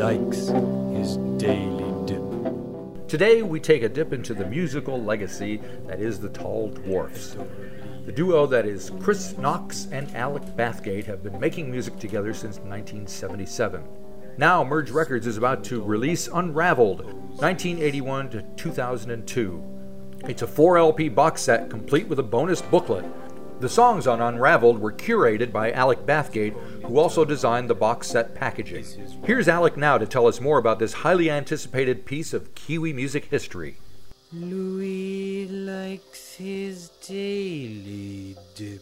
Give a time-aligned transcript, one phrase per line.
[0.00, 0.48] likes
[0.96, 3.06] his daily dip.
[3.06, 7.36] Today, we take a dip into the musical legacy that is the Tall Dwarfs.
[8.06, 12.56] The duo that is Chris Knox and Alec Bathgate have been making music together since
[12.60, 13.84] 1977.
[14.38, 17.04] Now, Merge Records is about to release Unravelled,
[17.38, 19.64] 1981 to 2002.
[20.26, 23.04] It's a 4 LP box set complete with a bonus booklet.
[23.60, 28.34] The songs on Unravelled were curated by Alec Bathgate, who also designed the box set
[28.34, 28.86] packaging.
[29.22, 33.26] Here's Alec now to tell us more about this highly anticipated piece of Kiwi music
[33.26, 33.76] history.
[34.32, 38.80] Louis likes his daily dip.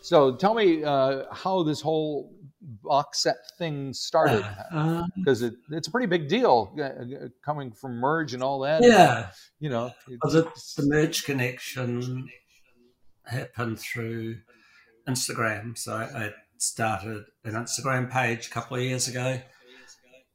[0.00, 2.34] So tell me uh, how this whole
[2.82, 7.70] box set thing started Um, because it, it's a pretty big deal uh, uh, coming
[7.70, 9.30] from merge and all that yeah,
[9.60, 10.42] you know well, the,
[10.76, 12.28] the merge connection
[13.26, 14.38] happened through
[15.08, 15.76] Instagram.
[15.76, 16.32] So I,
[16.62, 19.40] started an Instagram page a couple of years ago,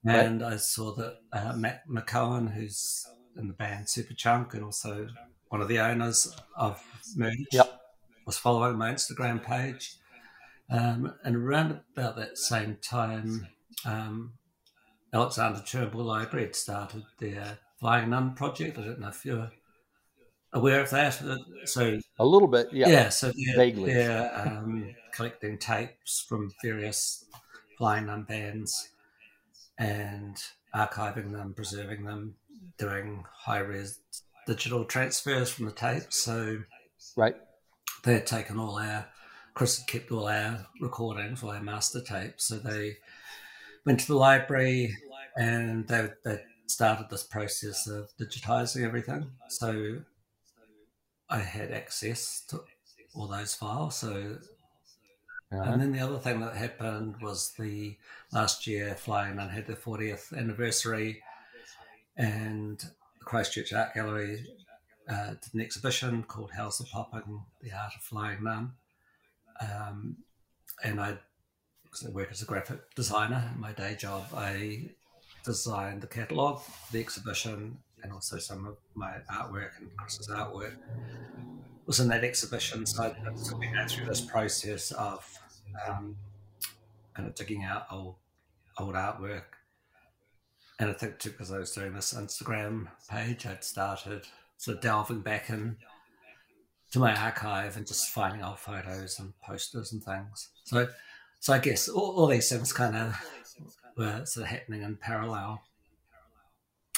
[0.06, 3.06] and I saw that uh, Mac McCaughan, who's
[3.38, 5.08] in the band Superchunk and also
[5.48, 6.84] one of the owners of
[7.16, 7.80] Merge, Yep.
[8.26, 9.96] was following my Instagram page.
[10.70, 13.48] Um, and around about that same time,
[13.86, 14.34] um,
[15.14, 18.78] Alexander Turnbull Library had started their Flying Nun project.
[18.78, 19.52] I don't know if you're
[20.54, 21.22] aware of that.
[21.22, 23.94] Uh, So a little bit yeah, yeah, so they're, vaguely.
[23.94, 27.26] they're um, collecting tapes from various
[27.78, 28.90] Flying Nun bands
[29.78, 30.36] and
[30.76, 32.36] archiving them, preserving them,
[32.78, 34.00] doing high res
[34.48, 36.24] digital transfers from the tapes.
[36.24, 36.60] So
[37.16, 37.36] right
[38.04, 39.08] they had taken all our
[39.54, 42.46] Chris had kept all our recordings, all our master tapes.
[42.46, 42.98] So they
[43.86, 44.96] went to the library
[45.36, 49.32] and they they started this process of digitizing everything.
[49.50, 50.00] So
[51.30, 52.62] I had access to
[53.14, 53.98] all those files.
[53.98, 54.38] So
[55.50, 55.64] Uh-huh.
[55.64, 57.98] and then the other thing that happened was the
[58.34, 61.24] last year Flying Nun had their 40th anniversary,
[62.18, 64.46] and the Christchurch Art Gallery
[65.08, 67.44] uh, did an exhibition called How's the Popping?
[67.62, 68.74] The Art of Flying Nun.
[69.62, 70.18] Um,
[70.84, 71.18] and I,
[71.84, 74.90] because I work as a graphic designer in my day job, I
[75.46, 80.76] designed the catalogue the exhibition and also some of my artwork and Chris's artwork
[81.86, 82.86] was in that exhibition.
[82.86, 85.26] So I took me through this process of
[85.88, 86.16] um,
[87.14, 88.16] kind of digging out old
[88.78, 89.44] old artwork.
[90.80, 94.24] And I think too, because I was doing this Instagram page, I'd started
[94.58, 95.78] sort of delving back in
[96.92, 100.50] to my archive and just finding old photos and posters and things.
[100.64, 100.88] So,
[101.40, 103.16] so I guess all, all these things kind of
[103.98, 105.64] were sort of happening in parallel.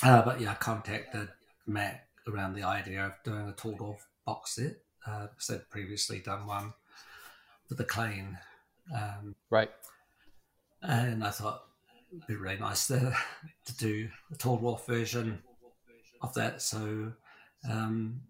[0.02, 1.30] Uh, but yeah, I contacted
[1.68, 4.78] Mac around the idea of doing a Tall Dwarf box set
[5.08, 6.74] uh, I'd previously done one
[7.68, 8.38] for the Clean.
[8.96, 9.70] Um, right
[10.82, 11.62] and I thought
[12.12, 13.14] it'd be really nice to,
[13.66, 15.40] to do a tall dwarf version
[16.22, 16.62] of that.
[16.62, 17.14] So,
[17.70, 18.22] um,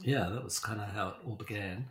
[0.00, 1.86] yeah, that was kind of how it all began.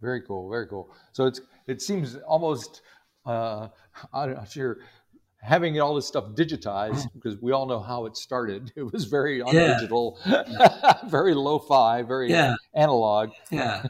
[0.00, 2.82] very cool very cool so it's it seems almost
[3.26, 3.66] uh
[4.12, 4.78] i'm not sure
[5.40, 8.72] having all this stuff digitized because we all know how it started.
[8.76, 10.18] It was very undigital
[11.10, 12.54] very lo-fi very Yeah.
[12.74, 13.30] analog.
[13.50, 13.84] Yeah,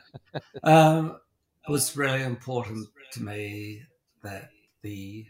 [0.63, 1.19] um,
[1.67, 3.83] it was really important to me
[4.23, 4.51] that
[4.83, 5.27] the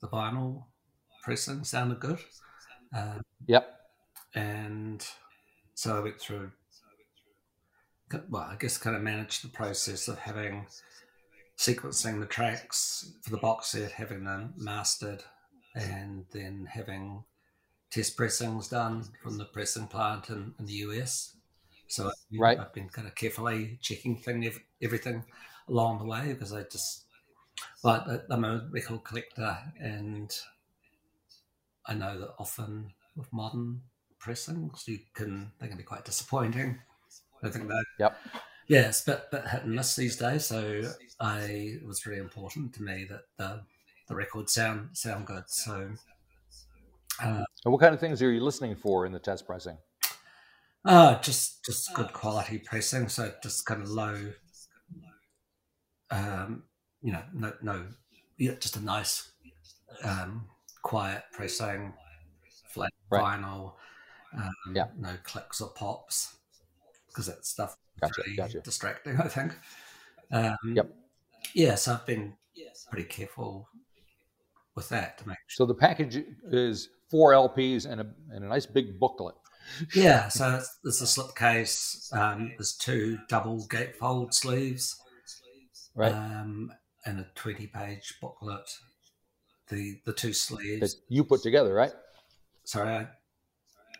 [0.00, 0.64] the vinyl
[1.22, 2.18] pressing sounded good,
[2.94, 3.80] uh, yep.
[4.34, 5.06] and
[5.74, 6.50] so I went through.
[8.28, 10.66] Well, I guess kind of managed the process of having
[11.56, 15.22] sequencing the tracks for the box set, having them mastered,
[15.74, 17.24] and then having
[17.90, 21.36] test pressings done from the pressing plant in, in the US.
[21.88, 22.58] So I've- Right.
[22.58, 24.50] I've been kind of carefully checking thing
[24.82, 25.24] everything
[25.68, 27.06] along the way because I just,
[27.82, 30.34] but I- I'm a record collector and
[31.86, 33.82] I know that often with modern
[34.18, 36.80] pressings you can they can be quite disappointing.
[37.42, 38.18] I think that Yep.
[38.68, 40.46] yeah, it's a bit, bit hit and miss these days.
[40.46, 41.40] So I
[41.80, 43.64] it was really important to me that the
[44.12, 45.44] the records sound sound good.
[45.46, 45.92] So
[47.22, 49.78] uh, what kind of things are you listening for in the test pressing
[50.84, 53.08] uh just just good quality pressing.
[53.08, 54.32] So just kind of low,
[56.10, 56.64] um,
[57.02, 57.86] you know, no no,
[58.38, 59.32] yeah, just a nice,
[60.04, 60.48] um,
[60.82, 61.94] quiet pressing,
[62.68, 63.22] flat Right.
[63.22, 63.74] vinyl,
[64.36, 64.86] um, Yeah.
[64.98, 66.36] no clicks or pops
[67.08, 68.62] because that stuff Gotcha, really gotcha.
[68.62, 69.16] distracting.
[69.20, 69.54] I think.
[70.32, 70.94] Um, Yep.
[71.54, 72.34] Yeah, so I've been
[72.90, 73.68] pretty careful
[74.74, 78.66] with that to make so the package is four lps and a, and a nice
[78.66, 79.34] big booklet
[79.94, 82.12] Yeah, so it's, there's a slipcase.
[82.12, 85.00] Um, there's two double gatefold sleeves,
[85.94, 86.72] right um,
[87.06, 88.68] and a 20-page booklet.
[89.68, 90.80] the the two sleeves.
[90.80, 91.92] That you put together, right?
[92.64, 93.06] Sorry, I,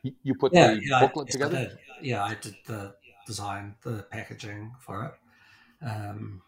[0.03, 1.57] You, you put yeah, the yeah, booklet I together.
[1.59, 1.79] did.
[2.03, 2.95] Yeah, I did the
[3.27, 6.43] design, the packaging for it, um,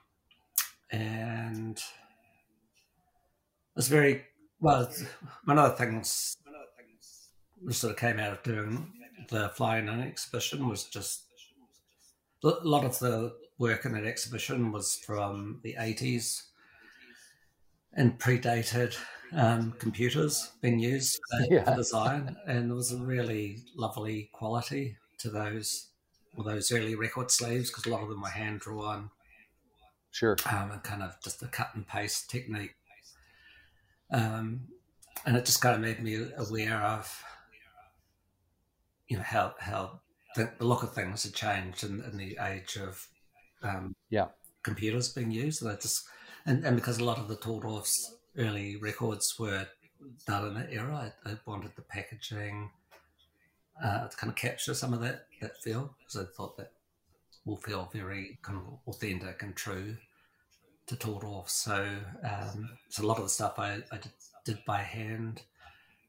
[0.90, 1.80] and
[3.76, 4.24] it's very
[4.60, 4.90] well.
[5.44, 6.36] One of the things
[7.64, 8.92] that sort of came out of doing
[9.30, 11.22] the Flying Nun exhibition was just
[12.44, 16.44] a lot of the work in that exhibition was from the eighties
[17.94, 18.96] and predated
[19.32, 21.64] um, computers being used for, Yeah.
[21.64, 25.88] for design, and there was a really lovely quality to those
[26.36, 29.10] well, those early record sleeves because a lot of them were hand drawn
[30.10, 30.36] Sure.
[30.50, 32.74] um, and kind of just a cut and paste technique.
[34.14, 34.68] Um,
[35.26, 37.24] and it just kind of made me aware of,
[39.08, 40.00] you know, how how
[40.36, 43.08] the, the look of things had changed in, in the age of
[43.62, 44.28] um, Yeah.
[44.62, 45.62] computers being used.
[45.62, 46.06] And I just
[46.46, 49.66] and, and because a lot of the Tall Dwarfs' early records were
[50.26, 52.70] done in that era, I, I wanted the packaging
[53.82, 56.72] uh, to kind of capture some of that that feel because I thought that
[57.44, 59.96] will feel very kind of authentic and true
[60.86, 61.48] to Tall Dwarf.
[61.48, 64.12] So, um, so a lot of the stuff I, I did,
[64.44, 65.42] did by hand,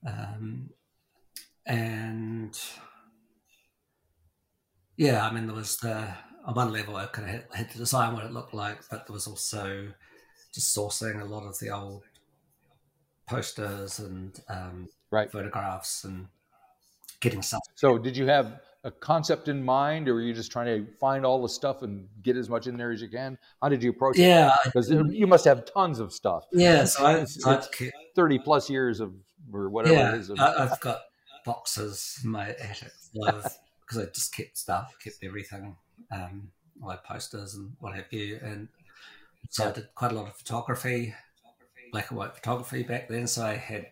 [0.06, 0.70] um,
[1.66, 2.60] and
[4.98, 6.14] yeah, I mean there was the
[6.46, 9.08] on one level I kind of had, had to design what it looked like, but
[9.08, 9.92] there was also
[10.54, 12.04] just sourcing a lot of the old
[13.28, 15.32] posters and um, Right.
[15.32, 16.28] photographs and
[17.20, 20.68] getting stuff So, did you have a concept in mind, or were you just trying
[20.68, 23.38] to find all the stuff and get as much in there as you can?
[23.62, 24.22] How did you approach it?
[24.22, 26.46] Yeah, Because you must have tons of stuff.
[26.54, 26.86] yeah.
[26.86, 27.70] So I, It's- I it's
[28.16, 29.12] 30 plus years of,
[29.52, 30.30] or whatever yeah, it is.
[30.30, 31.00] Of, I, I've got
[31.46, 33.26] boxes in my attic full
[33.82, 35.76] because I just kept stuff, kept everything,
[36.12, 36.50] um,
[36.82, 38.68] like posters and what have you, and
[39.50, 41.14] so I did quite a lot of photography,
[41.92, 43.26] black and white photography back then.
[43.28, 43.88] So I had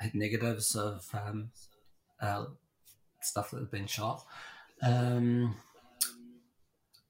[0.00, 1.50] had negatives of um,
[2.20, 2.46] uh,
[3.26, 4.24] stuff that had been shot.
[4.82, 5.56] Um,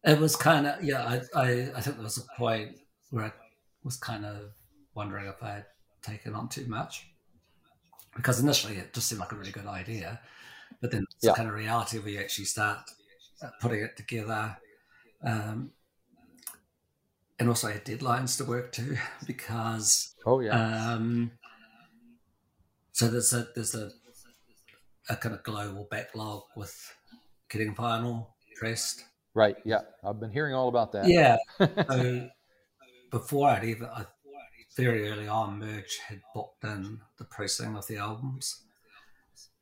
[0.04, 1.04] it was kind of yeah.
[1.04, 2.78] I, I I think there was a point
[3.10, 3.32] where I
[3.82, 4.52] was kind of
[4.94, 5.66] wondering if I had
[6.02, 7.08] taken on too much
[8.14, 10.20] because initially it just seemed like a really good idea,
[10.80, 11.34] but then it's Yeah.
[11.34, 12.78] kind of reality where you actually start
[13.42, 14.56] uh, putting it together.
[15.22, 15.72] Um,
[17.38, 18.96] and also I had deadlines to work to
[19.26, 20.92] because oh, yeah.
[20.94, 21.32] um,
[22.92, 23.90] so there's a there's a
[25.08, 26.74] a kind of global backlog with
[27.48, 28.26] getting vinyl
[28.56, 29.04] pressed.
[29.34, 29.56] right.
[29.64, 29.80] Yeah.
[30.04, 31.06] I've been hearing all about that.
[31.08, 31.36] Yeah.
[31.88, 32.28] so
[33.10, 34.06] before I'd even I,
[34.76, 38.62] very early on, Merge had booked in the pressing of the albums.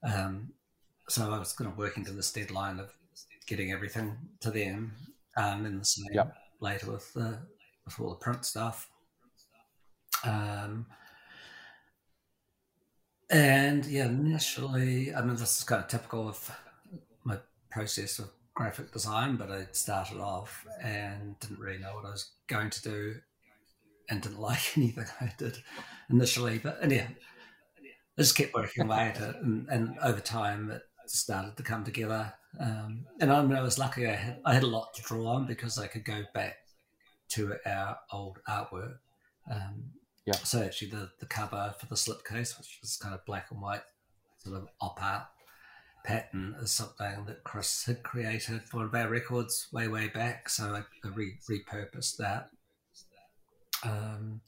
[0.02, 0.52] Um,
[1.08, 2.90] so I was kind of working to this deadline of
[3.46, 4.92] getting everything to them,
[5.36, 6.34] um, and the same Yep.
[6.60, 7.38] later with the
[7.84, 8.88] with all the print stuff.
[10.24, 10.86] Um,
[13.30, 16.50] and yeah, initially, I mean, this is kind of typical of
[17.24, 17.38] my
[17.70, 22.30] process of graphic design, but I started off and didn't really know what I was
[22.46, 23.14] going to do
[24.08, 25.58] and didn't like anything I did
[26.10, 26.58] initially.
[26.58, 27.08] But and yeah,
[28.18, 31.84] I just kept working away at it, and, and over time it started to come
[31.84, 32.32] together.
[32.60, 35.26] Um, and I, mean, I was lucky; I had, I had a lot to draw
[35.26, 36.56] on because I could go back
[37.30, 38.98] to our old artwork.
[39.50, 39.84] Um,
[40.26, 40.34] Yeah.
[40.36, 43.82] So actually, the the cover for the slipcase, which is kind of black and white,
[44.38, 45.26] sort of op art
[46.04, 50.48] pattern, is something that Chris had created for one of our records way way back.
[50.48, 52.50] So I, I re- repurposed that.
[53.84, 54.40] Um,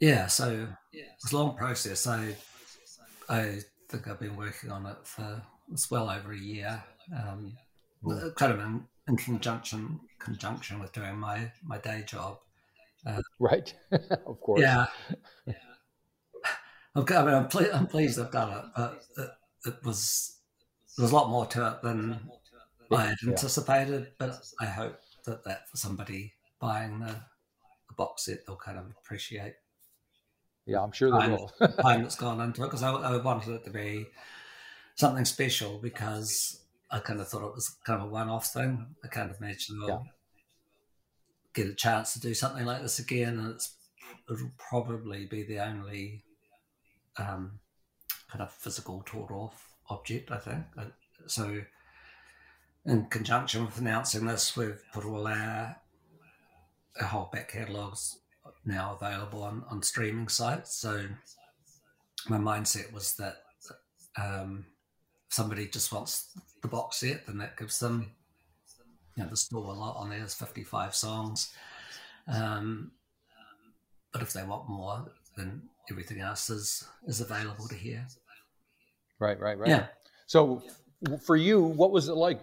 [0.00, 2.06] yeah, so it's a long process.
[2.06, 2.36] I
[3.28, 6.82] I think I've been working on it for it's well over a year.
[7.14, 7.56] Um,
[8.36, 12.38] kind of in, in conjunction conjunction with doing my my day job.
[13.06, 13.72] Uh, right.
[13.92, 14.60] of course.
[14.62, 14.86] Yeah.
[16.96, 19.30] Okay, I mean, I'm, ple- I'm pleased I've done it, but it,
[19.66, 20.38] it was
[20.96, 22.28] there was a lot more to it than
[22.90, 23.30] I had Yeah.
[23.30, 24.12] anticipated.
[24.18, 27.06] But I hope that that for somebody buying the,
[27.88, 29.54] the box set, they'll kind of appreciate
[30.66, 31.30] Yeah, I'm sure they Fine.
[31.30, 31.52] will.
[31.80, 34.06] time that's gone into it because I, I wanted it to be
[34.96, 38.96] something special because I kind of thought it was kind of a one-off thing.
[39.04, 40.06] I kind of imagined I'll
[41.54, 43.76] get a chance to do something like this again, and it's
[44.30, 46.24] it'll probably be the only
[47.18, 47.60] um,
[48.30, 49.52] kind of physical Tall Dwarf
[49.88, 50.30] object.
[50.30, 50.84] I think Uh,
[51.26, 51.62] so.
[52.86, 55.76] In conjunction with announcing this, we've put all our,
[56.98, 58.16] our whole back catalogues
[58.64, 60.76] now available on, on streaming sites.
[60.76, 61.04] So
[62.26, 63.42] my mindset was that
[64.18, 64.64] um,
[65.28, 68.12] if somebody just wants the box set, then that gives them,
[69.16, 70.18] you know, there's still a lot on there.
[70.18, 71.52] There's 55 songs.
[72.26, 72.92] Um,
[74.12, 78.06] but if they want more, then everything else is is available to hear.
[79.18, 79.68] Right, right, right.
[79.68, 79.86] Yeah.
[80.26, 80.62] So
[81.24, 82.40] for you, what was it like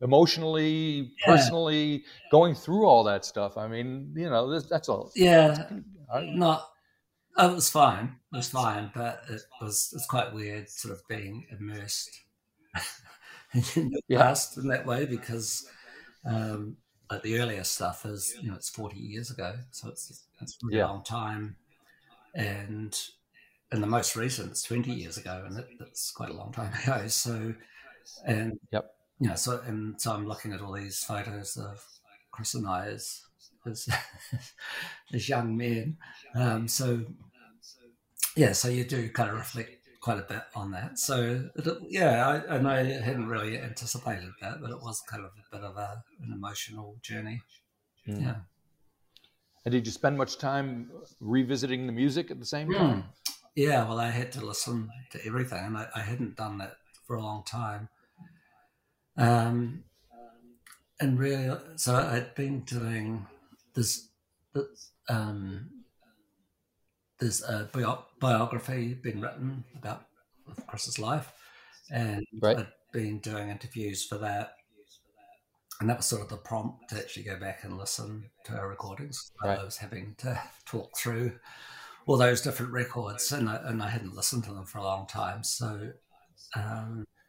[0.00, 1.26] emotionally, Yeah.
[1.36, 3.56] personally, going through all that stuff?
[3.56, 5.10] I mean, you know, that's all.
[5.14, 5.68] Yeah,
[6.12, 6.68] I- not.
[7.38, 8.16] It was fine.
[8.32, 12.10] It was fine, but it was it's quite weird, sort of being immersed
[13.74, 14.18] in the Yeah.
[14.22, 15.66] past in that way because
[16.24, 16.76] um,
[17.10, 20.66] like the earlier stuff is you know it's forty years ago, so it's it's a
[20.66, 20.86] really Yeah.
[20.86, 21.56] long time,
[22.34, 22.98] and
[23.72, 26.72] and the most recent it's twenty years ago, and it, that's quite a long time
[26.84, 27.06] ago.
[27.08, 27.54] So,
[28.26, 28.94] and Yep.
[29.20, 31.84] you know, so and so I'm looking at all these photos of
[32.32, 33.22] Chris and I as
[33.66, 33.88] as,
[35.14, 35.98] as young men.
[36.34, 37.04] Um, so
[38.36, 40.98] yeah, so you do kind of reflect quite a bit on that.
[40.98, 45.30] So it, yeah, I, and I hadn't really anticipated that, but it was kind of
[45.30, 47.40] a bit of a, an emotional journey.
[48.06, 48.20] Mm.
[48.20, 48.34] Yeah.
[49.64, 50.90] And did you spend much time
[51.20, 52.74] revisiting the music at the same Hmm.
[52.74, 53.04] time?
[53.54, 57.16] Yeah, well, I had to listen to everything, and I, I hadn't done that for
[57.16, 57.88] a long time.
[59.16, 59.84] Um,
[60.98, 63.26] and really, so I'd been doing
[63.74, 64.08] this.
[64.52, 65.81] this um,
[67.22, 70.06] there's a bio- biography been written about
[70.66, 71.32] Chris's life,
[71.90, 72.58] and Right.
[72.58, 74.56] I'd been doing interviews for that.
[75.80, 78.68] And that was sort of the prompt to actually go back and listen to our
[78.68, 79.30] recordings.
[79.42, 79.58] Right.
[79.58, 81.38] I was having to talk through
[82.06, 85.06] all those different records, and I, and I hadn't listened to them for a long
[85.06, 85.44] time.
[85.44, 85.92] So,
[86.56, 87.04] um,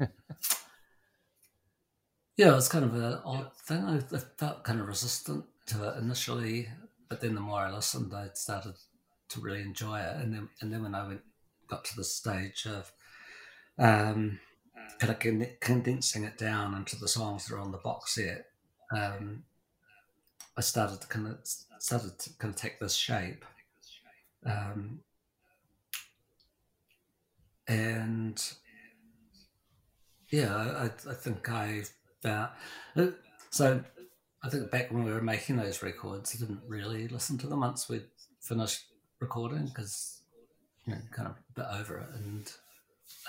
[2.38, 3.84] yeah, it was kind of an odd thing.
[3.84, 6.70] I, I felt kind of resistant to it initially,
[7.10, 8.76] but then the more I listened, I started
[9.34, 10.16] to really enjoy it.
[10.18, 11.22] And then, and then when I went,
[11.68, 12.92] got to the stage of
[13.78, 14.40] um,
[15.00, 18.46] kind of con- condensing it down into the songs that are on the box set,
[18.96, 19.44] um,
[20.58, 21.38] I started to kind of
[21.80, 23.46] started to kind of take this shape.
[24.46, 25.00] Um,
[27.68, 28.44] and
[30.30, 31.84] yeah, I, I think I
[32.22, 32.50] found
[33.50, 33.84] so.
[34.46, 37.62] I think back when we were making those records, I didn't really listen to them
[37.62, 38.04] once we'd
[38.42, 38.82] finished
[39.24, 40.22] recording because
[40.86, 42.10] you know, kind of a bit over it.
[42.16, 42.52] And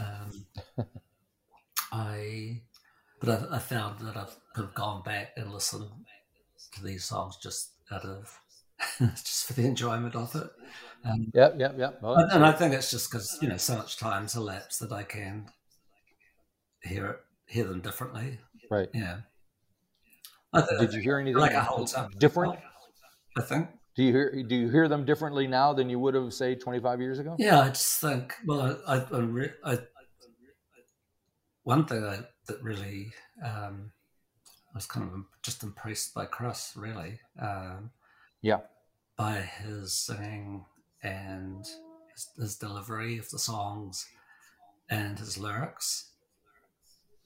[0.00, 0.86] um,
[1.92, 2.60] I,
[3.20, 5.88] but I, I found that I've kind of gone back and listened
[6.74, 8.38] to these songs just out of
[8.98, 10.50] just for the enjoyment of it.
[11.04, 12.02] Um, Yep, yep, yep.
[12.02, 14.92] Well, and, and I think it's just because you know so much time's elapsed that
[14.92, 15.46] I can
[16.82, 18.38] hear it, hear them differently.
[18.70, 18.88] right.
[18.92, 19.18] Yeah.
[20.78, 22.58] Did you hear anything like holds up different?
[23.36, 23.68] I think.
[23.96, 27.00] Do you hear do you hear them differently now than you would have say 25
[27.00, 27.36] years ago?
[27.38, 28.34] Yeah, I just think.
[28.44, 29.78] Well, I, I, re- I
[31.62, 33.12] one thing I, that really
[33.44, 33.92] um,
[34.72, 37.90] I was kind of just impressed by Chris, really, um,
[38.42, 38.60] Yeah.
[39.16, 40.64] by his singing
[41.02, 41.64] and
[42.12, 44.06] his, his delivery of the songs
[44.90, 46.10] and his lyrics,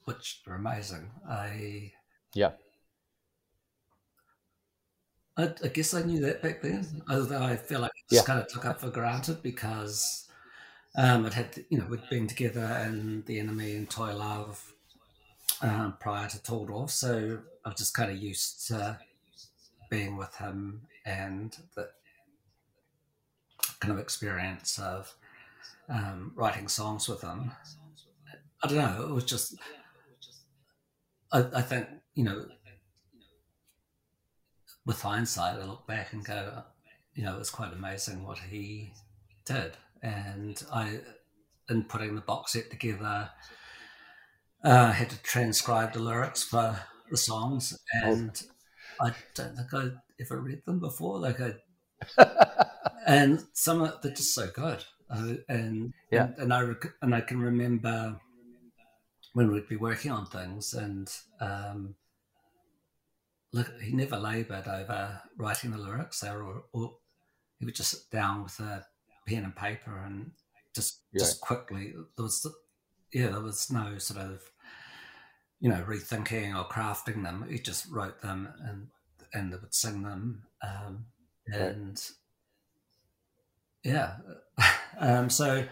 [0.05, 1.11] which are amazing.
[1.27, 1.91] I
[2.35, 2.51] Yeah.
[5.39, 8.25] I, I guess I knew that back then, although I feel like I just Yeah.
[8.25, 10.29] kind of took it for granted because
[10.95, 14.73] um, it had, you know, we'd been together and The Enemy and Toy Love
[15.61, 18.99] um, prior to Tall Dwarf, so I was just kind of used to
[19.89, 21.91] being with him and the
[23.79, 25.15] kind of experience of
[25.89, 27.51] um, writing songs with him.
[28.63, 29.55] I don't know, it was just,
[31.31, 32.47] I, I think, you know,
[34.89, 36.63] with hindsight, I look back and go,
[37.13, 38.91] you know, it's quite amazing what he
[39.45, 39.73] did.
[40.01, 41.01] And I,
[41.69, 43.29] in putting the box set together,
[44.63, 46.79] uh, had to transcribe the lyrics for
[47.11, 48.31] the songs, and
[48.99, 51.19] I don't think I'd ever read them before.
[51.19, 51.53] Like I,
[53.05, 54.83] and some of they're just so good.
[55.07, 56.23] Uh, and Yeah.
[56.23, 58.19] and, and I rec- and I can remember
[59.33, 61.07] when we'd be working on things, and
[61.39, 61.93] um,
[63.81, 66.19] he never laboured over writing the lyrics.
[66.19, 66.99] They were all, all,
[67.57, 68.85] he would just sit down with a
[69.27, 70.31] pen and paper and
[70.75, 71.93] just just quickly.
[72.15, 72.45] There was
[73.13, 74.41] yeah, there was no sort of
[75.59, 77.45] you know rethinking or crafting them.
[77.49, 78.87] He just wrote them and
[79.33, 80.43] and they would sing them.
[80.63, 81.05] Um,
[81.47, 82.01] and
[83.83, 84.15] yeah,
[84.99, 85.65] um, so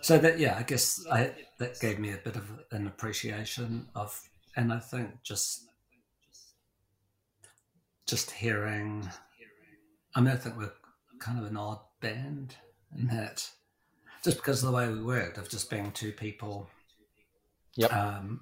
[0.00, 4.20] so that yeah, I guess I that gave me a bit of an appreciation of,
[4.56, 5.68] and I think just
[8.12, 9.08] just hearing.
[10.14, 10.70] I mean, I think we're
[11.18, 12.54] kind of an odd band
[12.94, 13.48] in that,
[14.22, 16.68] just because of the way we worked, of just being two people.
[17.76, 17.90] Yep.
[17.90, 18.40] Um,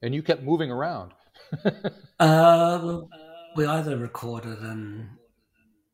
[0.00, 1.12] and you kept moving around.
[1.66, 1.78] uh,
[2.18, 3.10] well,
[3.56, 5.10] we either recorded in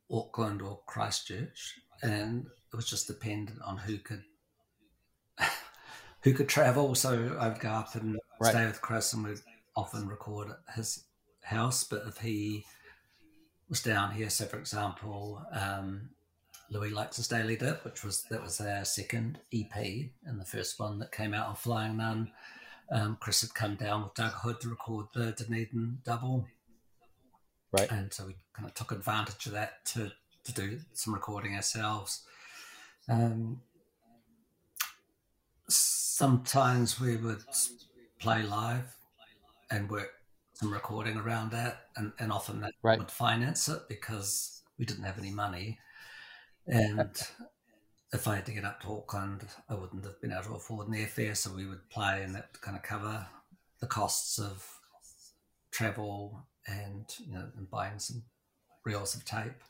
[0.09, 4.23] Auckland or Christchurch, and it was just dependent on who could
[6.23, 6.95] who could travel.
[6.95, 8.53] So I'd go up and right.
[8.53, 9.41] stay with Chris, and we'd
[9.75, 11.03] often record at his
[11.43, 11.83] house.
[11.83, 12.65] But if he
[13.68, 16.11] was down here, so for example, um,
[16.71, 19.76] Louis likes his daily dip, which was that was their second EP
[20.25, 22.30] and the first one that came out on Flying Nun.
[22.90, 26.47] Um, Chris had come down with Doug Hood to record the Dunedin double,
[27.73, 27.90] right?
[27.90, 30.12] And so we kind of took advantage of that to
[30.44, 32.25] to do some recording ourselves.
[33.09, 33.61] Um,
[35.68, 37.42] sometimes we would
[38.18, 38.94] play live
[39.71, 40.11] and work
[40.54, 42.99] some recording around that, and, and often that right.
[42.99, 45.78] would finance it because we didn't have any money.
[46.66, 47.11] And
[48.12, 50.88] if I had to get up to Auckland, I wouldn't have been able to afford
[50.88, 53.26] an airfare, so we would play, and that would kind of cover
[53.80, 54.66] the costs of
[55.73, 58.23] travel and you know and buying some
[58.84, 59.62] reels of tape.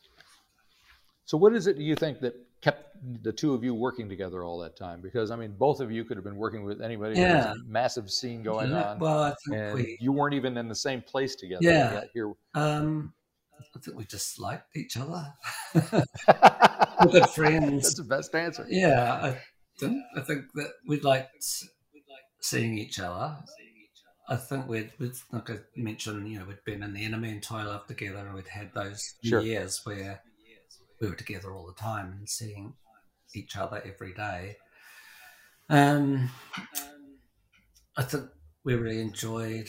[1.24, 2.34] So, what is it do you think that
[2.64, 5.02] kept the two of you working together all that time?
[5.02, 7.21] Because I mean, both of you could have been working with anybody.
[7.21, 7.52] Yeah.
[7.66, 8.92] Massive scene going yeah.
[8.92, 8.99] on.
[8.99, 11.62] Well, and we, you weren't even in the same place together.
[11.62, 12.00] Yeah.
[12.14, 12.33] Here.
[12.54, 13.12] Um,
[13.61, 15.33] I think we just liked each other.
[15.75, 17.83] We're good friends.
[17.83, 18.66] That's the best answer.
[18.68, 19.38] Yeah, I
[19.78, 21.30] think, I think that we liked
[22.40, 23.37] seeing each other.
[24.28, 27.42] I think we'd, we'd like I mentioned, you know, we'd been in the enemy and
[27.42, 29.40] toy love together, and we'd had those sure.
[29.40, 30.23] years where
[31.04, 32.73] we were together all the time and seeing
[33.34, 34.56] each other every day.
[35.68, 36.30] Um,
[37.96, 38.25] I think
[38.64, 39.68] we really enjoyed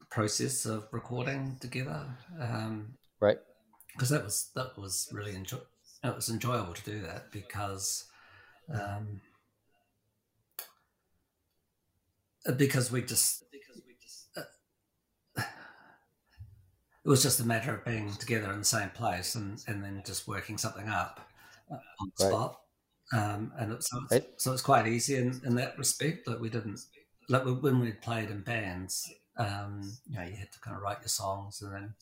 [0.00, 2.06] the process of recording together.
[2.40, 3.38] Um, right.
[3.92, 5.58] Because that was that was really enjoy.
[6.02, 8.06] It was enjoyable to do that because.
[8.72, 9.20] Um,
[12.56, 13.44] because we just
[17.10, 20.28] was just a matter of being together in the same place and, and then just
[20.28, 21.28] working something up
[21.68, 21.80] on
[22.16, 22.30] the right.
[22.32, 22.60] spot.
[23.12, 24.26] Um, and it, so, it's, right.
[24.36, 26.28] so it's quite easy in, in that respect.
[26.28, 26.78] Like we didn't,
[27.28, 31.00] like when we played in bands, um, you know, you had to kind of write
[31.00, 31.94] your songs and then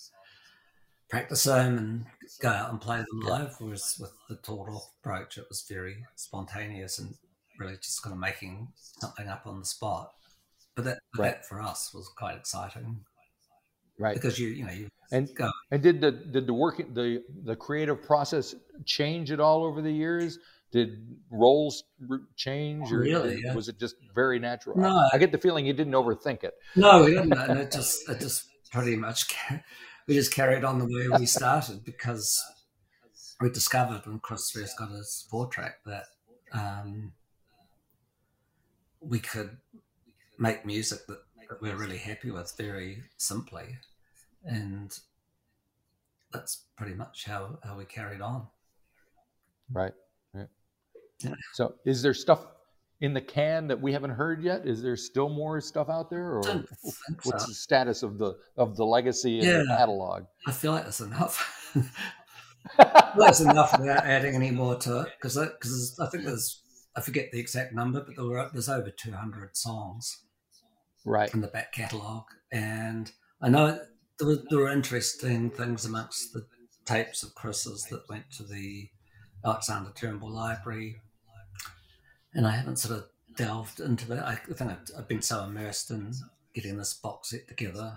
[1.08, 2.04] practice them and
[2.40, 3.56] go out and play them live.
[3.60, 7.14] Whereas with the total approach, it was very spontaneous and
[7.58, 10.12] really just kind of making something up on the spot.
[10.74, 11.30] But that, right.
[11.32, 13.00] that for us was quite exciting
[13.98, 15.50] right because you you know you and go.
[15.70, 19.92] and did the did the work the the creative process change at all over the
[19.92, 20.38] years?
[20.70, 21.84] Did roles
[22.36, 23.54] change or really, yeah.
[23.54, 24.76] was it just very natural?
[24.76, 25.08] No.
[25.10, 26.54] I, get the feeling you didn't overthink it.
[26.76, 29.24] No we didn't and it just it just pretty much
[30.06, 32.38] we just carried on the way we started because
[33.40, 36.04] we discovered when chris first got his four track that
[36.52, 37.12] um,
[39.00, 39.56] we could
[40.38, 41.18] make music that
[41.60, 43.78] we're really happy with very simply
[44.48, 44.98] and
[46.32, 48.46] that's pretty much how, how we carried on.
[49.72, 49.92] Right.
[50.32, 50.48] Right.
[51.20, 51.34] Yeah.
[51.54, 52.46] So, is there stuff
[53.00, 54.66] in the can that we haven't heard yet?
[54.66, 56.42] Is there still more stuff out there, or
[57.22, 57.48] what's so.
[57.48, 59.58] the status of the of the legacy and yeah.
[59.58, 60.24] the catalog?
[60.46, 61.54] I feel like that's enough.
[63.16, 66.62] that's enough without adding any more to it, because because I think there's
[66.96, 70.24] I forget the exact number, but there were, there's over 200 songs,
[71.04, 73.78] right, in the back catalogue, and I know
[74.18, 76.46] there were, there were interesting things amongst the
[76.84, 78.88] tapes of Chris's that went to the
[79.44, 80.96] Alexander Turnbull Library,
[82.34, 84.26] and I haven't sort of delved into that.
[84.26, 86.12] I think I've, I've been so immersed in
[86.54, 87.92] getting this box set together,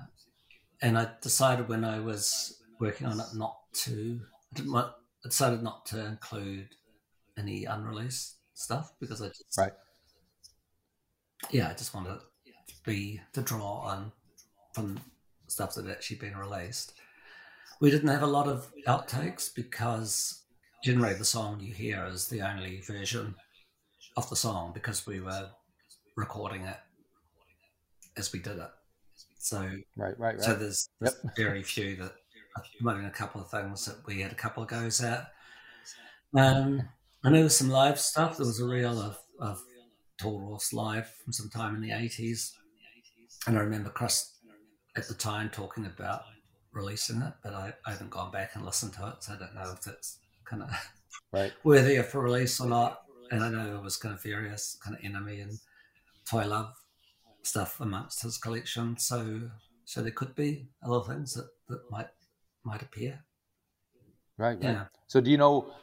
[0.82, 4.22] and I decided when I was working on it not to.
[4.52, 4.92] I, didn't want,
[5.26, 6.70] I decided not to include
[7.38, 9.74] any unreleased stuff because I just right.
[11.50, 14.12] Yeah, I just wanted to be to draw on
[14.74, 15.00] from
[15.52, 16.94] stuff that had actually been released.
[17.80, 20.42] We didn't have a lot of outtakes because
[20.84, 23.36] generally the song you hear is the only version
[24.18, 25.50] of the song because we were
[26.16, 26.78] recording it
[28.18, 28.70] as we did it.
[29.40, 30.42] So right, right, right.
[30.42, 31.34] So there's, there's yep.
[31.38, 32.14] very few that
[32.56, 35.32] have a couple of things that we had a couple of goes at.
[36.36, 36.88] Um,
[37.24, 38.38] and there was some live stuff.
[38.38, 39.62] There was a reel of, of
[40.18, 42.52] Tall Dwarfs live from some time in the 80s.
[43.48, 44.32] And I remember Chris
[44.96, 46.24] at the time talking about
[46.74, 49.56] releasing it, but I, I haven't gone back and listened to it, so I don't
[49.56, 50.70] know if it's kind of
[51.32, 51.54] right.
[51.64, 53.02] worthy for release or not.
[53.32, 55.58] And I know it was kind of various kind of enemy and
[56.30, 56.74] toy love
[57.44, 59.50] stuff amongst his collection, so
[59.86, 62.10] so there could be other things that, that might
[62.64, 63.24] might appear.
[64.38, 64.58] Right.
[64.62, 64.78] Yeah.
[64.78, 64.88] Right.
[65.08, 65.74] So do you know?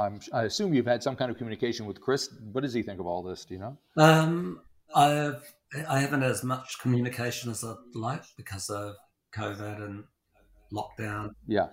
[0.00, 2.30] I'm, I assume you've had some kind of communication with Chris.
[2.52, 3.44] What does he think of all this?
[3.44, 3.78] Do you know?
[3.96, 4.60] Um,
[4.94, 5.54] I've
[5.88, 8.96] I haven't as much communication as I'd like because of
[9.34, 10.04] COVID and
[10.72, 11.70] lockdown, Yeah.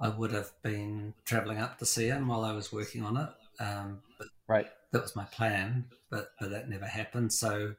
[0.00, 3.62] I would have been traveling up to see him while I was working on it.
[3.62, 4.70] Um, but Right.
[4.92, 7.32] that was my plan, but but that never happened.
[7.32, 7.76] So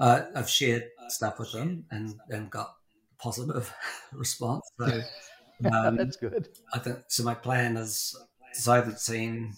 [0.00, 2.76] uh, I've shared stuff with him and and got
[3.18, 3.74] positive
[4.12, 4.68] response.
[4.80, 5.02] So
[5.72, 6.48] um, That's good.
[6.72, 7.24] I think so.
[7.24, 8.16] My plan is,
[8.54, 9.56] so I haven't seen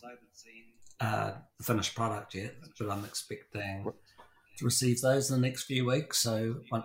[1.01, 3.93] uh, the finished product yet, but I'm expecting
[4.59, 6.19] to receive those in the next few weeks.
[6.19, 6.85] So, Right.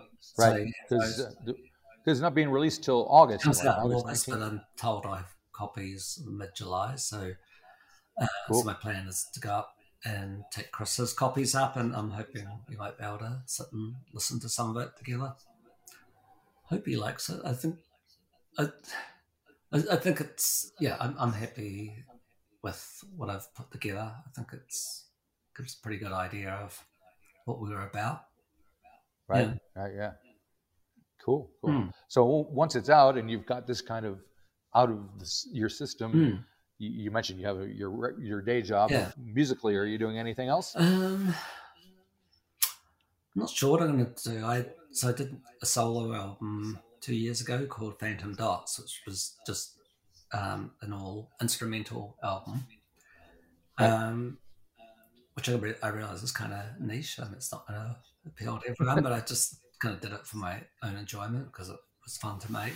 [0.88, 1.24] so Because
[2.06, 3.44] it's not being released till August.
[3.44, 6.96] comes out August August, but I'm told I have copies mid July.
[6.96, 7.32] So,
[8.20, 8.60] uh, Cool.
[8.60, 12.46] so my plan is to go up and take Chris's copies up, and I'm hoping
[12.68, 15.34] we might be able to sit and listen to some of it together.
[16.64, 17.40] Hope he likes it.
[17.44, 17.76] I think,
[18.58, 18.64] I,
[19.72, 20.96] I, I think it's yeah.
[21.00, 22.04] I'm, I'm happy
[22.62, 24.12] with what I've put together.
[24.26, 25.06] I think it's
[25.56, 26.84] gives a pretty good idea of
[27.44, 28.24] what we were about.
[29.28, 29.48] Right.
[29.76, 29.82] Yeah.
[29.82, 29.92] Right.
[29.96, 30.12] Yeah.
[31.24, 31.50] Cool.
[31.62, 31.72] Cool.
[31.72, 31.88] Hmm.
[32.08, 34.18] So once it's out and you've got this kind of
[34.74, 36.44] out of this, your system, Mm.
[36.78, 38.90] you, you mentioned you have a, your your day job.
[38.90, 39.12] Yeah.
[39.16, 40.74] Musically, are you doing anything else?
[40.76, 41.34] Um,
[43.34, 44.44] I'm not sure what I'm going to do.
[44.44, 49.34] I so I did a solo album two years ago called Phantom Dots, which was
[49.46, 49.78] just
[50.32, 52.66] um, an all instrumental album.
[53.78, 54.38] Um,
[55.34, 57.18] which I, re- I realize is kind of niche.
[57.20, 60.12] I mean, it's not going to appeal to everyone, but I just kind of did
[60.12, 62.74] it for my own enjoyment because it was fun to make.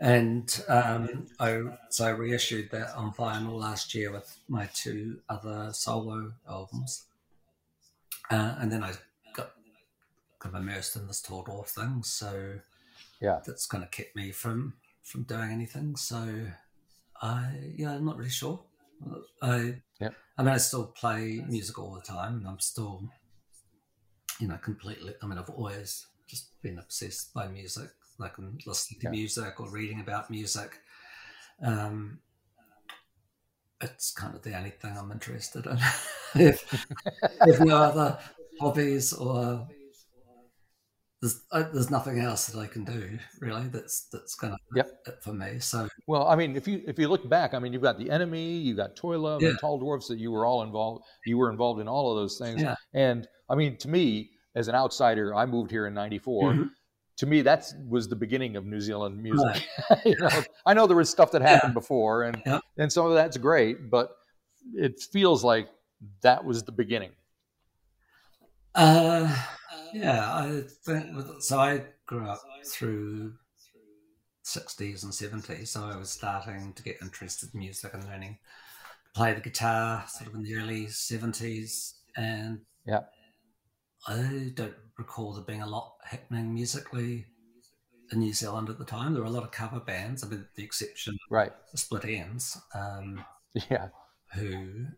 [0.00, 5.70] And um, I so I reissued that on vinyl last year with my two other
[5.72, 7.04] solo albums,
[8.30, 8.92] uh, and then I
[9.34, 9.52] got
[10.40, 12.02] kind of immersed in this dwarf thing.
[12.02, 12.60] So
[13.20, 13.40] Yeah.
[13.46, 15.96] that's kind of kept me from from doing anything.
[15.96, 16.48] So
[17.22, 18.64] I yeah, I'm not really sure.
[19.42, 20.10] I Yeah.
[20.36, 23.08] I mean, I still play music all the time, and I'm still
[24.40, 25.14] you know completely.
[25.22, 27.90] I mean, I've always just been obsessed by music.
[28.18, 29.10] Like I'm listening to Yeah.
[29.10, 30.80] music or reading about music.
[31.62, 32.20] Um,
[33.80, 35.78] it's kind of the only thing I'm interested in.
[36.40, 36.86] if,
[37.40, 38.18] if no other
[38.60, 39.68] hobbies or
[41.24, 43.66] there's uh, there's nothing else that I can do really.
[43.68, 44.90] That's that's kind of Yep.
[45.06, 45.58] it for me.
[45.58, 48.10] So Well, I mean, if you if you look back, I mean, you've got the
[48.10, 49.50] enemy, you've got Toy Love, Yeah.
[49.50, 51.04] and Tall Dwarfs that you were all involved.
[51.24, 52.60] You were involved in all of those things.
[52.60, 52.74] Yeah.
[52.92, 56.52] And I mean, to me, as an outsider, I moved here in '94.
[56.52, 56.70] Mhm.
[57.18, 59.66] To me, that was the beginning of New Zealand music.
[60.04, 60.28] you know,
[60.66, 62.58] I know there was stuff that happened before, and Yeah.
[62.76, 64.14] and some of that's great, but
[64.74, 65.68] it feels like
[66.20, 67.12] that was the beginning.
[68.74, 69.34] Uh,
[69.94, 71.06] yeah, I think
[71.40, 71.58] so.
[71.58, 73.34] I grew up through
[74.42, 78.38] sixties and seventies, so I was starting to get interested in music and learning
[79.06, 83.04] to play the guitar sort of in the early seventies, and Yeah.
[84.06, 87.26] I don't recall there being a lot happening musically
[88.12, 89.14] in New Zealand at the time.
[89.14, 91.52] There were a lot of cover bands, I mean, the exception Right.
[91.72, 92.58] of Split Enz.
[92.74, 93.24] Um,
[93.70, 93.88] Yeah.
[94.34, 94.88] who,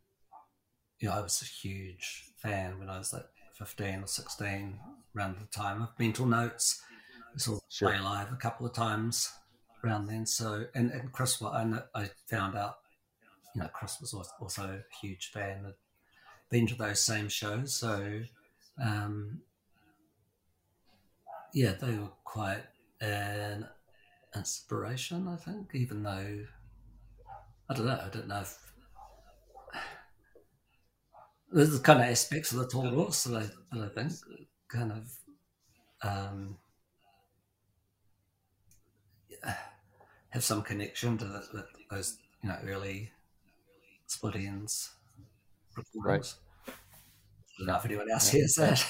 [0.99, 3.27] you know, I was a huge fan when I was like
[3.59, 4.79] 15 or 16,
[5.17, 6.83] around the time of Mental Notes.
[7.35, 7.91] I saw Sure.
[7.91, 9.33] play live a couple of times
[9.85, 10.27] around then.
[10.27, 12.79] So, and, and Chris, I, I found out,
[13.55, 15.75] you know, Chris was als- also a huge fan, had
[16.51, 17.75] been to those same shows.
[17.75, 18.23] So,
[18.83, 19.41] um,
[21.53, 22.65] yeah, they were quite
[23.01, 23.67] an
[24.35, 26.45] inspiration, I think, even though
[27.69, 28.01] I don't know.
[28.05, 28.59] I don't know if
[31.53, 34.13] there's the kind of aspects of the Tall Dwarfs that I, that I think
[34.69, 35.13] kind of
[36.03, 36.57] um,
[40.31, 43.11] have some connection to the, the, those you know early
[44.07, 44.91] Split Enz
[45.77, 46.37] recordings.
[46.69, 46.73] I
[47.59, 48.85] don't know if anyone else hears that.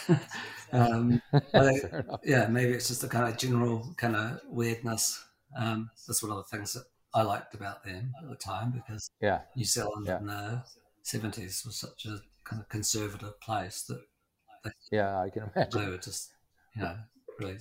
[0.73, 1.41] um, I-
[1.79, 2.21] Fair enough.
[2.25, 5.25] yeah, maybe it's just a kind of general kind of weirdness.
[5.57, 9.09] Um, that's one of the things that I liked about them at the time because
[9.21, 9.43] Yeah.
[9.57, 10.19] New Zealand Yeah.
[10.19, 10.65] in the
[11.03, 14.03] seventies was such a kind of conservative place that
[14.91, 15.19] Yeah.
[15.21, 15.81] I can imagine.
[15.81, 16.33] they were just,
[16.75, 16.97] you know,
[17.39, 17.59] really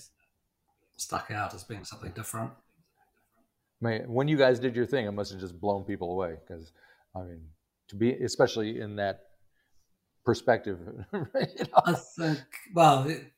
[0.97, 2.51] stuck out as being something different.
[3.81, 6.71] Man, when you guys did your thing, it must have just blown people away because,
[7.15, 7.41] I mean,
[7.89, 9.19] to be especially in that
[10.25, 10.79] perspective,
[11.13, 11.81] you know?
[11.85, 12.39] I think,
[12.73, 13.31] well, it,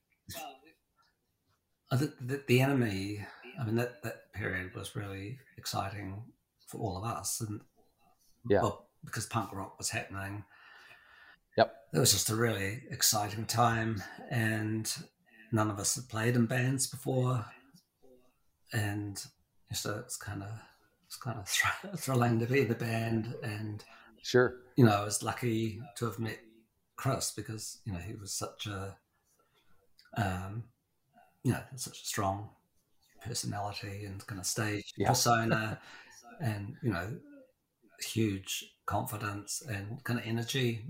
[1.91, 3.25] I think that the enemy.
[3.60, 6.21] I mean, that that period was really exciting
[6.67, 7.62] for all of us, and
[8.47, 8.62] Yeah.
[8.62, 10.43] well, because punk rock was happening.
[11.57, 11.75] Yep.
[11.93, 14.91] It was just a really exciting time, and
[15.51, 17.45] none of us had played in bands before,
[18.71, 19.21] and
[19.73, 20.49] so it's kind of
[21.05, 23.83] it's kind of thr- thrilling to be in the band, and
[24.21, 24.57] sure.
[24.75, 26.39] you know, I was lucky to have met
[26.95, 28.95] Chris because you know he was such a,
[30.15, 30.65] um,
[31.43, 32.49] you know, such a strong
[33.25, 35.07] personality and kind of stage Yeah.
[35.09, 35.79] persona,
[36.39, 37.17] and you know,
[38.01, 40.83] huge confidence and kind of energy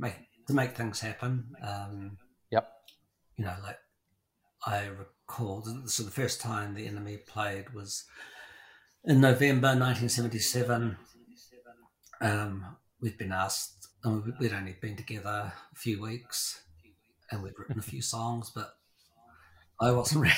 [0.47, 1.53] to make things happen.
[1.61, 2.17] Um,
[2.51, 2.67] Yep.
[3.35, 3.77] You know, like
[4.65, 8.05] I recall, so the first time the enemy played was
[9.03, 10.97] in November 1977.
[12.21, 16.61] Um, we'd been asked, and we'd only been together a few weeks,
[17.31, 18.69] and we'd written a few songs, but
[19.79, 20.31] I wasn't re-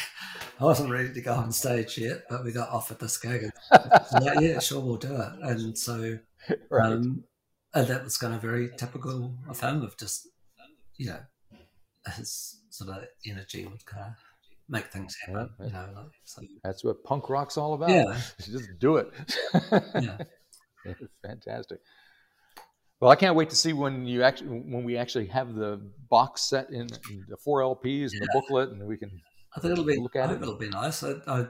[0.59, 2.23] I wasn't ready to go on stage yet.
[2.29, 5.31] But we got offered this gig, and like, yeah, sure, we'll do it.
[5.41, 6.17] And so,
[6.69, 6.91] Right.
[6.91, 7.23] um,
[7.73, 10.27] and that was kind of very typical of him, of just
[10.97, 11.19] you know,
[12.15, 14.13] his sort of energy would kind of
[14.67, 15.49] make things happen.
[15.59, 17.89] Yeah, You know, like, so That's what punk rock's all about.
[17.89, 18.19] Yeah.
[18.41, 19.11] Just do it.
[20.01, 20.17] yeah.
[21.23, 21.79] Fantastic.
[22.99, 25.79] Well, I can't wait to see when you actually when we actually have the
[26.09, 26.87] box set in
[27.29, 29.09] the four LPs and the booklet, and we can.
[29.55, 29.97] I think it'll be.
[29.97, 30.41] Look at I hope it.
[30.43, 31.01] it'll be nice.
[31.03, 31.45] I,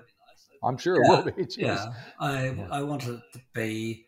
[0.63, 1.31] I'm sure it will be.
[1.45, 1.57] Jeez.
[1.57, 2.67] yeah, I Yeah.
[2.71, 4.05] I wanted it to be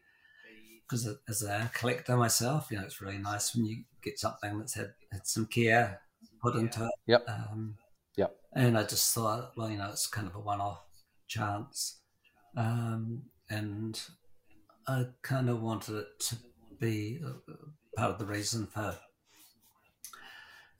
[0.91, 4.73] because as a collector myself, you know, it's really nice when you get something that's
[4.73, 6.01] had, had some care
[6.41, 6.91] put into it.
[7.07, 7.25] Yep.
[7.29, 7.75] Um,
[8.17, 8.35] Yep.
[8.53, 10.83] And I just thought, well, you know, it's kind of a one-off
[11.29, 12.01] chance,
[12.57, 13.99] um, and
[14.85, 16.35] I kind of wanted it to
[16.77, 17.53] be uh,
[17.95, 18.97] part of the reason for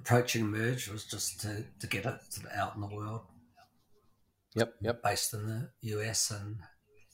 [0.02, 3.22] approaching merge was just to, to get it sort of out in the world
[4.56, 4.74] Yep.
[4.82, 5.04] Yep.
[5.04, 6.58] based in the US and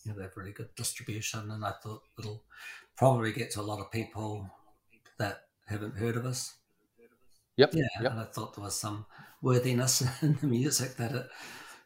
[0.07, 1.51] you know, they have really good distribution.
[1.51, 2.43] And I thought it'll
[2.97, 4.49] probably get to a lot of people
[5.19, 6.55] that haven't heard of us.
[7.57, 7.71] Yep.
[7.73, 8.12] Yeah, Yep.
[8.12, 9.05] and I thought there was some
[9.41, 11.27] worthiness in the music that it,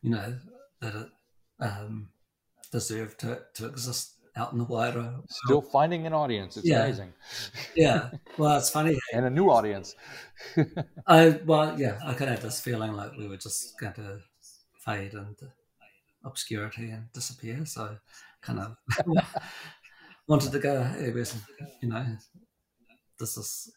[0.01, 0.37] you know,
[0.81, 1.09] that it
[1.63, 2.09] um,
[2.71, 4.99] deserved to, to exist out in the wider.
[5.01, 5.25] world.
[5.29, 6.57] Still finding an audience.
[6.57, 6.83] It's Yeah.
[6.83, 7.13] amazing,
[7.75, 8.11] yeah.
[8.37, 8.97] Well, it's funny.
[9.13, 9.95] and a new audience.
[11.07, 14.19] I well, yeah, I kind of had this feeling like we were just going to
[14.79, 15.51] fade into
[16.23, 17.65] obscurity and disappear.
[17.65, 17.97] So,
[18.41, 18.77] kind of
[20.31, 20.83] wanted to go.
[20.83, 21.35] Hey, there's,
[21.81, 22.05] you know,
[23.19, 23.71] this is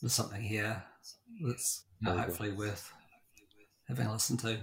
[0.00, 0.82] there's something here
[1.46, 2.24] that's Very good.
[2.26, 2.92] hopefully worth
[3.88, 4.58] having a listen to.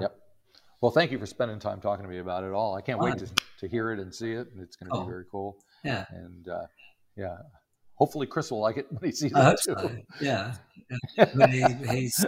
[0.00, 0.16] Yep.
[0.80, 2.74] Well, thank you for spending time talking to me about it all.
[2.74, 3.26] I can't wait to,
[3.60, 4.48] to hear it and see it.
[4.52, 5.04] and It's going to Oh.
[5.04, 5.58] be very cool.
[5.82, 6.66] Yeah, And uh,
[7.16, 7.36] yeah,
[7.94, 9.74] hopefully Chris will like it when he sees I it too.
[9.78, 9.96] so.
[10.20, 10.54] Yeah,
[11.16, 11.46] yeah.
[11.48, 11.62] He,
[11.96, 12.26] he's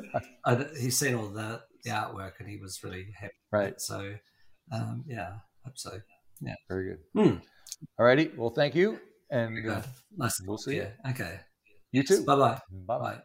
[0.79, 3.33] he's seen all the the artwork and he was really happy.
[3.53, 3.81] Right.
[3.81, 4.15] So,
[4.73, 5.33] um, yeah,
[5.65, 5.99] hope so.
[6.43, 6.55] Yeah.
[6.69, 6.99] Very good.
[7.15, 7.37] Hmm.
[7.99, 8.31] All righty.
[8.37, 8.99] Well, thank you.
[9.31, 9.55] And.
[10.47, 10.89] We'll see you.
[11.11, 11.41] Okay.
[11.93, 12.25] you too.
[12.25, 12.61] Bye bye.
[12.71, 12.99] Bye bye.
[12.99, 13.21] Bye.